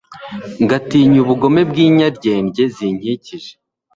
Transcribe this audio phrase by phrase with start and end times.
[0.63, 3.51] ngatinya ubugome bw’inyaryenge zinkikije